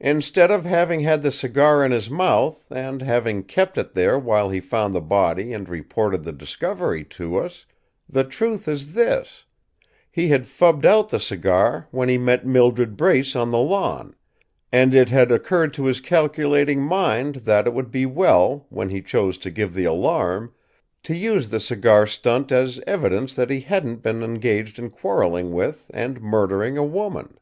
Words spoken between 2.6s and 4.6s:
and having kept it there while he